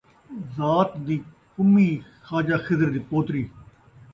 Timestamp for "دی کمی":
1.05-1.89